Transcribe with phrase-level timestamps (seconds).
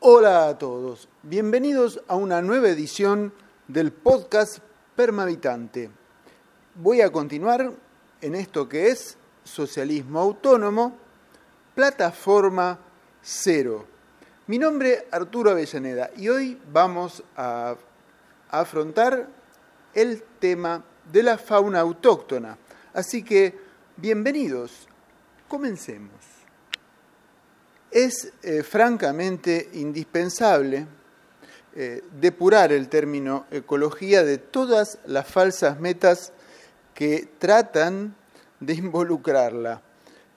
[0.00, 3.32] Hola a todos, bienvenidos a una nueva edición
[3.66, 4.58] del podcast
[4.94, 5.90] Permavitante.
[6.76, 7.72] Voy a continuar
[8.20, 10.96] en esto que es socialismo autónomo,
[11.74, 12.78] plataforma
[13.20, 13.86] cero.
[14.46, 17.74] Mi nombre es Arturo Avellaneda y hoy vamos a
[18.50, 19.28] afrontar
[19.94, 22.56] el tema de la fauna autóctona.
[22.94, 23.58] Así que,
[23.96, 24.86] bienvenidos,
[25.48, 26.37] comencemos.
[27.90, 30.86] Es eh, francamente indispensable
[31.74, 36.32] eh, depurar el término ecología de todas las falsas metas
[36.94, 38.14] que tratan
[38.60, 39.80] de involucrarla.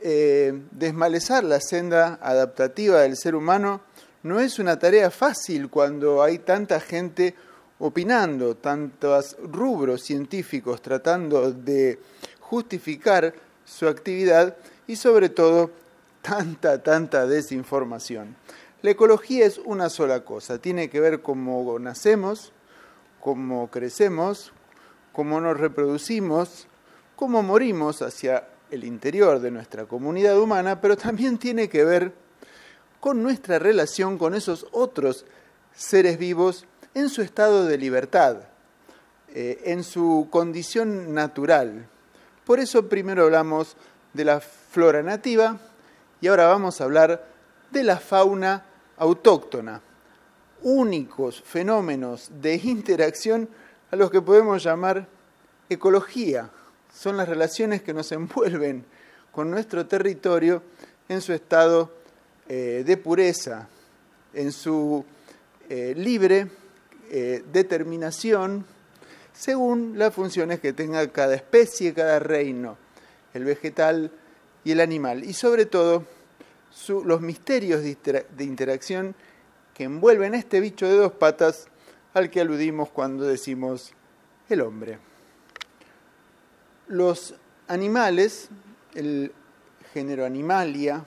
[0.00, 3.82] Eh, desmalezar la senda adaptativa del ser humano
[4.22, 7.34] no es una tarea fácil cuando hay tanta gente
[7.78, 11.98] opinando, tantos rubros científicos tratando de
[12.40, 13.32] justificar
[13.64, 14.56] su actividad
[14.86, 15.70] y sobre todo
[16.28, 18.36] tanta, tanta desinformación.
[18.82, 22.52] La ecología es una sola cosa, tiene que ver cómo nacemos,
[23.20, 24.52] cómo crecemos,
[25.12, 26.68] cómo nos reproducimos,
[27.16, 32.12] cómo morimos hacia el interior de nuestra comunidad humana, pero también tiene que ver
[33.00, 35.24] con nuestra relación con esos otros
[35.74, 38.36] seres vivos en su estado de libertad,
[39.34, 41.88] eh, en su condición natural.
[42.44, 43.76] Por eso primero hablamos
[44.12, 45.58] de la flora nativa
[46.20, 47.26] y ahora vamos a hablar
[47.70, 48.64] de la fauna
[48.96, 49.80] autóctona,
[50.62, 53.48] únicos fenómenos de interacción
[53.90, 55.06] a los que podemos llamar
[55.68, 56.50] ecología.
[56.92, 58.84] Son las relaciones que nos envuelven
[59.30, 60.62] con nuestro territorio
[61.08, 61.92] en su estado
[62.48, 63.68] eh, de pureza,
[64.34, 65.04] en su
[65.68, 66.48] eh, libre
[67.10, 68.64] eh, determinación
[69.32, 72.76] según las funciones que tenga cada especie, cada reino,
[73.34, 74.10] el vegetal
[74.68, 76.04] y el animal, y sobre todo
[77.06, 79.14] los misterios de interacción
[79.72, 81.68] que envuelven este bicho de dos patas
[82.12, 83.94] al que aludimos cuando decimos
[84.50, 84.98] el hombre.
[86.86, 87.34] Los
[87.66, 88.50] animales,
[88.94, 89.32] el
[89.94, 91.02] género Animalia,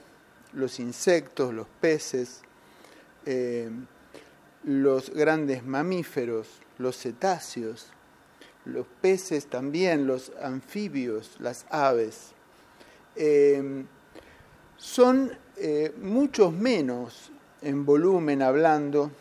[0.54, 2.42] los insectos, los peces,
[3.28, 3.70] eh,
[4.64, 6.48] los grandes mamíferos,
[6.80, 7.90] los cetáceos,
[8.66, 12.34] los peces también, los anfibios, las aves,
[13.16, 13.86] eh,
[14.78, 19.12] son eh, muchos menos en volumen hablando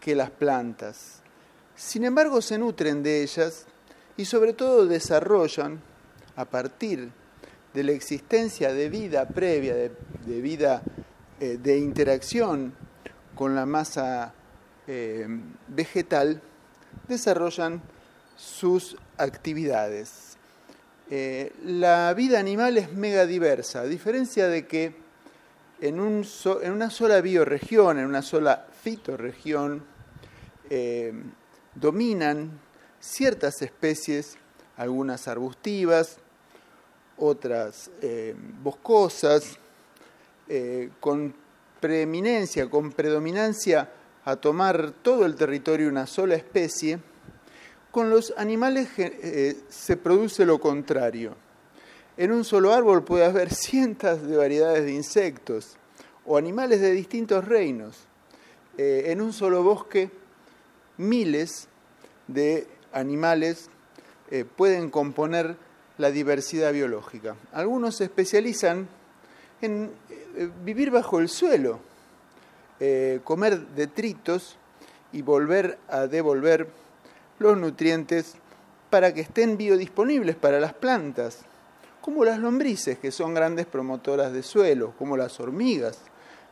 [0.00, 1.20] que las plantas.
[1.74, 3.66] Sin embargo, se nutren de ellas
[4.16, 5.80] y sobre todo desarrollan
[6.36, 7.10] a partir
[7.74, 10.82] de la existencia de vida previa, de, vida
[11.40, 12.74] eh, de interacción
[13.34, 14.34] con la masa
[14.86, 15.26] eh,
[15.68, 16.40] vegetal,
[17.08, 17.82] desarrollan
[18.36, 20.31] sus actividades.
[21.14, 24.94] Eh, la vida animal es mega diversa, a diferencia de que
[25.82, 26.26] en, un
[26.62, 29.84] en una sola bioregión, en una sola fitorregión,
[30.70, 31.12] eh,
[31.74, 32.58] dominan
[32.98, 34.38] ciertas especies,
[34.78, 36.16] algunas arbustivas,
[37.18, 37.90] otras
[38.62, 39.58] boscosas,
[40.98, 41.34] con
[41.78, 43.90] preeminencia, con predominancia
[44.24, 47.00] a tomar todo el territorio una sola especie,
[47.92, 51.36] con los animales eh, se produce lo contrario.
[52.16, 55.76] En un solo árbol puede haber cientos de variedades de insectos
[56.24, 58.06] o animales de distintos reinos.
[58.78, 60.10] Eh, en un solo bosque,
[60.96, 61.68] miles
[62.28, 63.68] de animales
[64.30, 65.56] eh, pueden componer
[65.98, 67.36] la diversidad biológica.
[67.52, 68.88] Algunos se especializan
[69.60, 69.92] en
[70.64, 71.78] vivir bajo el suelo,
[73.22, 74.56] comer detritos
[75.12, 76.66] y volver a devolver
[77.42, 78.34] los nutrientes
[78.90, 81.40] para que estén biodisponibles para las plantas,
[82.00, 85.98] como las lombrices, que son grandes promotoras de suelo, como las hormigas,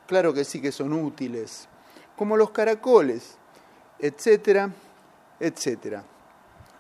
[0.07, 1.69] claro que sí que son útiles,
[2.17, 3.37] como los caracoles,
[3.99, 4.71] etcétera,
[5.39, 6.05] etcétera.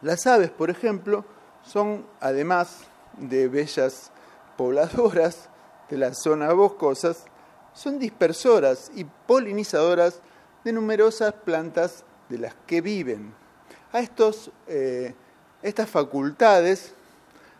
[0.02, 1.24] Las aves, por ejemplo,
[1.62, 2.84] son, además
[3.18, 4.10] de bellas
[4.56, 5.48] pobladoras,
[5.88, 7.24] de las zonas boscosas
[7.72, 10.20] son dispersoras y polinizadoras
[10.64, 13.34] de numerosas plantas de las que viven.
[13.92, 15.14] A estos, eh,
[15.62, 16.92] estas facultades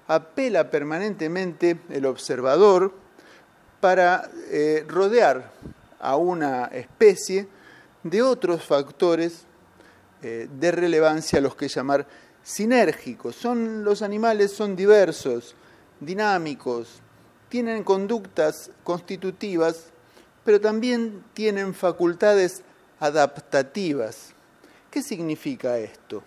[0.07, 2.93] apela permanentemente el observador
[3.81, 5.53] para eh, rodear
[5.99, 7.49] a una especie
[8.03, 9.45] de otros factores
[10.23, 12.07] eh, de relevancia a los que llamar
[12.43, 13.35] sinérgicos.
[13.35, 15.55] Son, los animales son diversos,
[15.99, 17.01] dinámicos,
[17.49, 19.87] tienen conductas constitutivas,
[20.45, 22.63] pero también tienen facultades
[23.01, 24.35] adaptativas.
[24.91, 26.21] ¿Qué significa esto?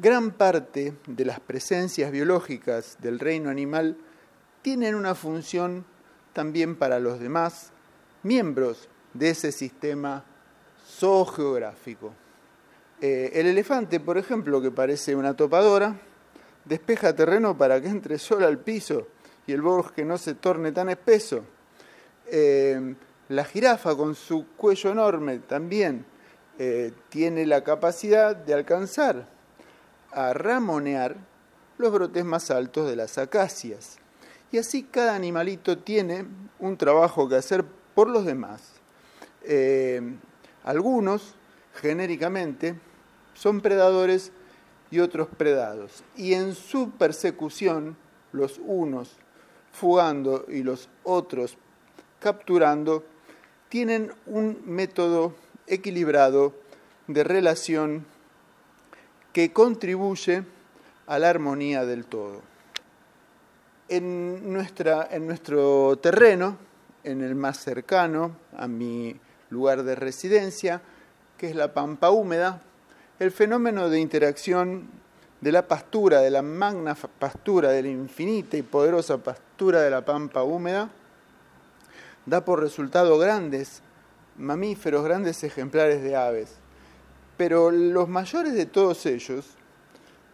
[0.00, 3.98] Gran parte de las presencias biológicas del reino animal
[4.62, 5.84] tienen una función
[6.32, 7.70] también para los demás
[8.22, 10.24] miembros de ese sistema
[10.86, 12.14] zoogeográfico.
[12.98, 16.00] Eh, el elefante, por ejemplo, que parece una topadora,
[16.64, 19.08] despeja terreno para que entre sol al piso
[19.46, 21.44] y el bosque no se torne tan espeso.
[22.26, 22.94] Eh,
[23.28, 26.06] la jirafa, con su cuello enorme, también
[26.58, 29.26] eh, tiene la capacidad de alcanzar
[30.12, 31.16] a ramonear
[31.78, 33.98] los brotes más altos de las acacias.
[34.52, 36.26] Y así cada animalito tiene
[36.60, 37.64] un trabajo que hacer
[37.94, 38.62] por los demás.
[39.42, 40.00] Eh,
[40.62, 41.34] algunos,
[41.74, 42.78] genéricamente,
[43.34, 44.30] son predadores
[44.90, 46.04] y otros predados.
[46.16, 47.96] Y en su persecución,
[48.30, 49.16] los unos
[49.72, 51.58] fugando y los otros
[52.20, 53.04] capturando,
[53.68, 55.34] tienen un método
[55.66, 56.54] equilibrado
[57.06, 58.06] de relación
[59.32, 60.44] que contribuye
[61.06, 62.42] a la armonía del todo.
[63.88, 66.56] En, nuestra, en nuestro terreno,
[67.02, 69.20] en el más cercano a mi
[69.50, 70.80] lugar de residencia,
[71.36, 72.62] que es la pampa húmeda,
[73.18, 74.88] el fenómeno de interacción
[75.40, 80.04] de la pastura, de la magna pastura, de la infinita y poderosa pastura de la
[80.04, 80.90] pampa húmeda,
[82.24, 83.82] da por resultado grandes
[84.36, 86.56] mamíferos, grandes ejemplares de aves.
[87.36, 89.46] Pero los mayores de todos ellos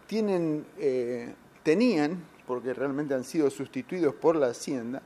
[0.07, 1.33] tienen, eh,
[1.63, 5.01] tenían, porque realmente han sido sustituidos por la hacienda,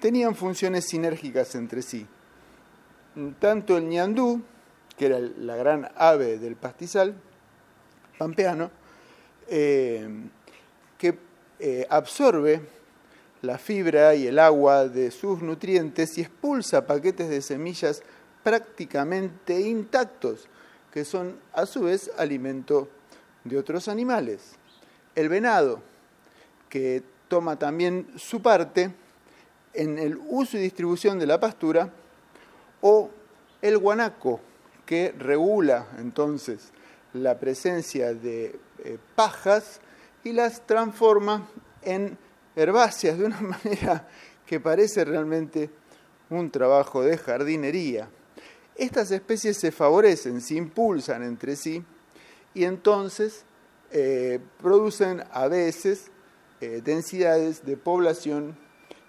[0.00, 2.06] tenían funciones sinérgicas entre sí.
[3.38, 4.42] Tanto el ñandú,
[4.96, 7.14] que era la gran ave del pastizal
[8.18, 8.70] pampeano,
[9.48, 10.08] eh,
[10.98, 11.18] que
[11.58, 12.60] eh, absorbe
[13.42, 18.02] la fibra y el agua de sus nutrientes y expulsa paquetes de semillas
[18.46, 20.46] prácticamente intactos,
[20.92, 22.88] que son a su vez alimento
[23.42, 24.52] de otros animales.
[25.16, 25.82] El venado,
[26.68, 28.94] que toma también su parte
[29.74, 31.90] en el uso y distribución de la pastura,
[32.82, 33.10] o
[33.62, 34.38] el guanaco,
[34.84, 36.70] que regula entonces
[37.14, 39.80] la presencia de eh, pajas
[40.22, 41.48] y las transforma
[41.82, 42.16] en
[42.54, 44.06] herbáceas de una manera
[44.46, 45.68] que parece realmente
[46.30, 48.08] un trabajo de jardinería.
[48.76, 51.82] Estas especies se favorecen, se impulsan entre sí
[52.52, 53.44] y entonces
[53.90, 56.10] eh, producen a veces
[56.60, 58.56] eh, densidades de población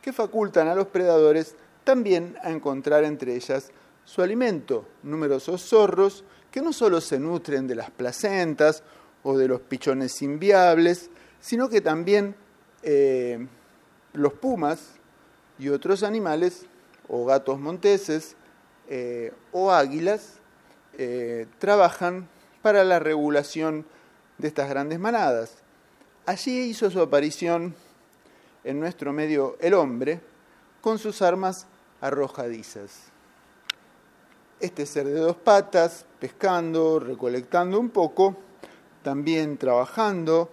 [0.01, 3.71] que facultan a los predadores también a encontrar entre ellas
[4.05, 4.87] su alimento.
[5.03, 8.83] Numerosos zorros que no solo se nutren de las placentas
[9.23, 11.09] o de los pichones inviables,
[11.41, 12.35] sino que también
[12.83, 13.45] eh,
[14.13, 14.91] los pumas
[15.59, 16.65] y otros animales,
[17.09, 18.35] o gatos monteses,
[18.89, 20.39] eh, o águilas,
[20.98, 22.30] eh, trabajan
[22.62, 23.86] para la regulación
[24.38, 25.57] de estas grandes manadas.
[26.25, 27.75] Allí hizo su aparición
[28.63, 30.22] en nuestro medio el hombre
[30.81, 31.68] con sus armas
[32.01, 33.04] arrojadizas.
[34.60, 38.38] Este ser de dos patas, pescando, recolectando un poco,
[39.04, 40.50] también trabajando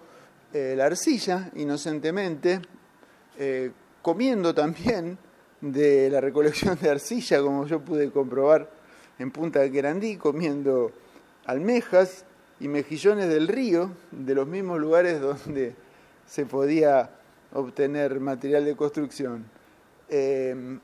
[0.53, 2.61] eh, la arcilla inocentemente,
[4.03, 5.19] comiendo también
[5.65, 8.69] de la recolección de arcilla, como yo pude comprobar
[9.19, 10.93] en Punta de Querandí, comiendo
[11.47, 12.27] almejas
[12.61, 15.75] y mejillones del río, de los mismos lugares donde
[16.27, 17.11] se podía
[17.55, 19.47] obtener material de construcción.
[20.11, 20.79] Eh,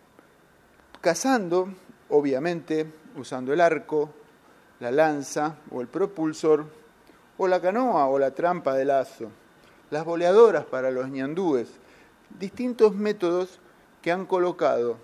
[1.02, 1.74] cazando,
[2.08, 2.86] obviamente,
[3.16, 4.08] usando el arco,
[4.80, 6.64] la lanza o el propulsor,
[7.36, 9.30] o la canoa o la trampa de lazo,
[9.90, 11.68] las boleadoras para los ñandúes,
[12.38, 13.60] distintos métodos
[14.02, 14.96] que han colocado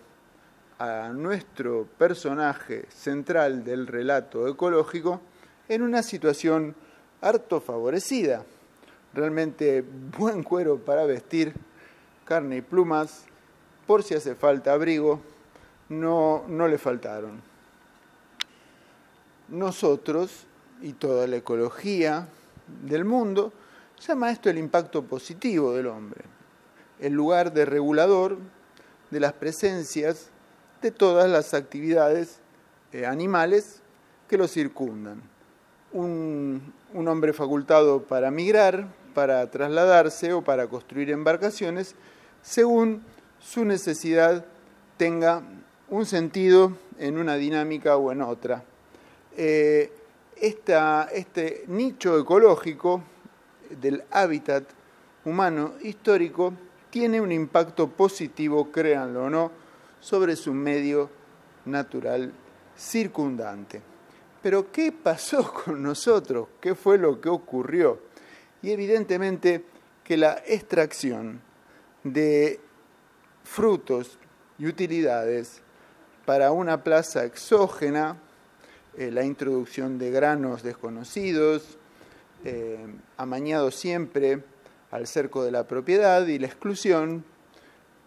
[0.79, 5.21] a nuestro personaje central del relato ecológico
[5.69, 6.75] en una situación
[7.21, 8.45] harto favorecida.
[9.15, 9.83] Realmente
[10.19, 11.55] buen cuero para vestir,
[12.25, 13.25] carne y plumas,
[13.87, 15.21] por si hace falta abrigo,
[15.89, 17.41] no, no le faltaron.
[19.49, 20.47] Nosotros
[20.83, 22.29] y toda la ecología
[22.85, 23.53] del mundo
[24.01, 26.23] llama esto el impacto positivo del hombre,
[27.01, 28.39] el lugar de regulador
[29.11, 30.31] de las presencias
[30.83, 32.41] de todas las actividades
[32.93, 33.81] eh, animales
[34.29, 35.23] que lo circundan.
[35.93, 41.95] Un, hombre facultado para migrar, para trasladarse o para construir embarcaciones,
[42.43, 43.03] según
[43.39, 44.45] su necesidad
[44.97, 45.43] tenga
[45.89, 48.65] un sentido en una dinámica o en otra.
[49.37, 49.93] Eh,
[50.37, 53.03] este nicho ecológico
[53.71, 54.65] del hábitat
[55.25, 56.53] humano histórico
[56.91, 59.53] tiene un impacto positivo, créanlo o no,
[60.01, 61.11] sobre su medio
[61.65, 62.33] natural
[62.77, 63.83] circundante.
[64.43, 66.49] Pero ¿qué pasó con nosotros?
[66.61, 68.01] ¿Qué fue lo que ocurrió?
[68.63, 69.65] Y evidentemente
[70.05, 71.41] que la extracción
[72.05, 72.61] de
[73.43, 74.19] frutos
[74.59, 75.63] y utilidades
[76.25, 78.17] para una plaza exógena,
[78.97, 81.79] eh, la introducción de granos desconocidos,
[82.45, 84.43] eh, amañado siempre
[84.91, 87.25] al cerco de la propiedad y la exclusión,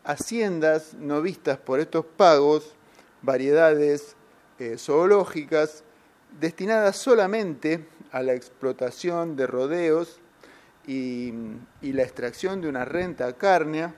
[0.03, 2.73] haciendas no vistas por estos pagos,
[3.21, 4.15] variedades
[4.59, 5.83] eh, zoológicas
[6.39, 10.19] destinadas solamente a la explotación de rodeos
[10.87, 11.33] y,
[11.81, 13.93] la extracción de una renta cárnea,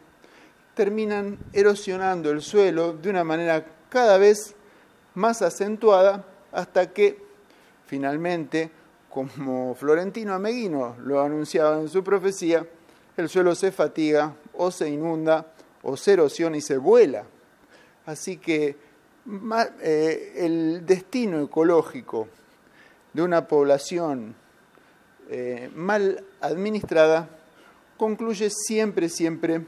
[0.75, 4.55] terminan erosionando el suelo de una manera cada vez
[5.13, 7.21] más acentuada hasta que
[7.85, 8.71] finalmente
[9.11, 12.65] como Florentino Ameguino lo anunciaba en su profecía,
[13.17, 15.45] el suelo se fatiga o se inunda
[15.83, 17.25] o se erosiona y se vuela.
[18.05, 18.75] Así que
[19.81, 22.27] eh, el destino ecológico
[23.13, 24.33] de una población
[25.29, 27.29] eh, mal administrada
[27.97, 29.65] concluye siempre, siempre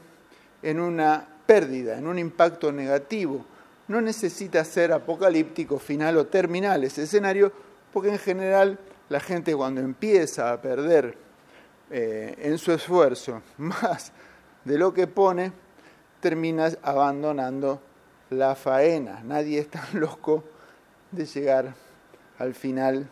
[0.62, 3.44] en una pérdida, en un impacto negativo.
[3.88, 7.52] No necesita ser apocalíptico, final o terminal ese escenario,
[7.92, 8.78] porque en general
[9.14, 11.16] la gente cuando empieza a perder
[11.88, 14.10] eh, en su esfuerzo más
[14.64, 15.52] de lo que pone,
[16.18, 17.80] termina abandonando
[18.30, 19.22] la faena.
[19.22, 20.42] Nadie es tan loco
[21.12, 21.72] de llegar
[22.40, 23.08] al final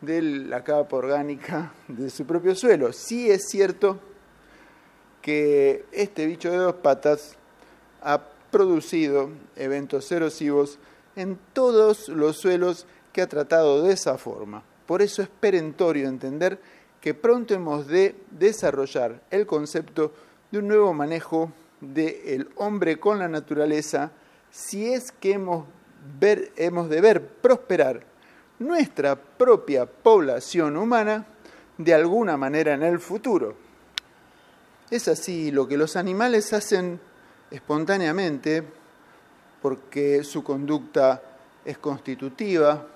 [0.00, 2.94] de la capa orgánica de su propio suelo.
[2.94, 4.00] Sí es cierto
[5.20, 7.36] que este bicho de dos patas
[8.00, 10.78] ha producido eventos erosivos
[11.14, 14.64] en todos los suelos que ha tratado de esa forma.
[14.86, 16.60] Por eso es perentorio entender
[17.00, 20.12] que pronto hemos de desarrollar el concepto
[20.50, 24.12] de un nuevo manejo del hombre con la naturaleza
[24.50, 25.66] si es que hemos,
[26.20, 28.02] de ver prosperar
[28.58, 31.26] nuestra propia población humana
[31.76, 33.54] de alguna manera en el futuro.
[34.90, 36.98] Es así lo que los animales hacen
[37.50, 38.62] espontáneamente
[39.60, 41.22] porque su conducta
[41.64, 42.86] es constitutiva,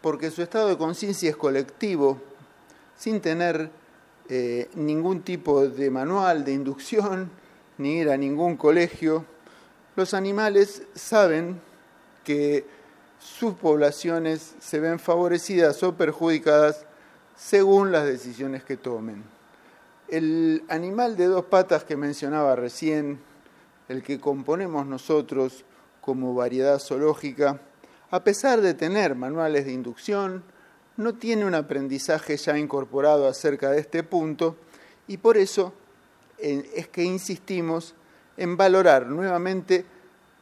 [0.00, 2.18] porque su estado de conciencia es colectivo,
[2.96, 3.70] sin tener
[4.28, 7.30] eh, ningún tipo de manual de inducción,
[7.78, 9.24] ni ir a ningún colegio,
[9.96, 11.60] los animales saben
[12.24, 12.64] que
[13.18, 16.86] sus poblaciones se ven favorecidas o perjudicadas
[17.36, 19.24] según las decisiones que tomen.
[20.08, 23.20] El animal de dos patas que mencionaba recién,
[23.88, 25.64] el que componemos nosotros
[26.00, 27.60] como variedad zoológica,
[28.10, 30.42] a pesar de tener manuales de inducción,
[30.96, 34.56] no tiene un aprendizaje ya incorporado acerca de este punto
[35.06, 35.72] y por eso
[36.38, 37.94] es que insistimos
[38.36, 39.84] en valorar nuevamente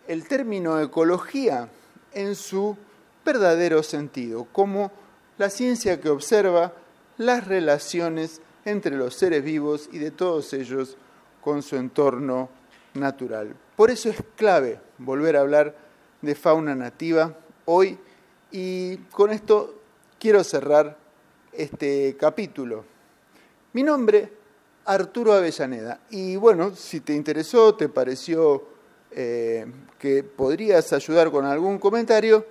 [0.06, 1.68] el término ecología
[2.12, 2.76] en su
[3.24, 4.90] verdadero sentido, como
[5.36, 6.72] la ciencia que observa
[7.18, 10.96] las relaciones entre los seres vivos y de todos ellos
[11.40, 12.48] con su entorno
[12.94, 13.54] natural.
[13.76, 15.76] Por eso es clave volver a hablar
[16.22, 17.36] de fauna nativa
[17.70, 17.98] hoy
[18.50, 19.74] y con esto
[20.18, 20.96] quiero cerrar
[21.52, 22.82] este capítulo.
[23.74, 24.32] Mi nombre,
[24.86, 26.00] Arturo Avellaneda.
[26.08, 28.64] Y bueno, si te interesó, te pareció
[29.10, 29.66] eh,
[29.98, 32.46] que podrías ayudar con algún comentario,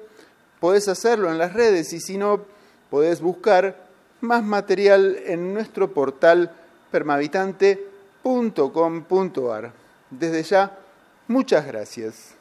[0.59, 2.45] podés hacerlo en las redes y si no,
[2.91, 3.87] podés buscar
[4.21, 6.51] más material en nuestro portal
[6.91, 9.73] permavitante.com.ar.
[10.11, 10.77] Desde ya,
[11.27, 12.36] muchas gracias.